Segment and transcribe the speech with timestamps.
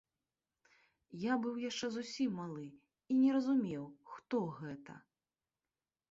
[1.23, 4.97] Я быў яшчэ зусім малы і не разумеў, хто гэта.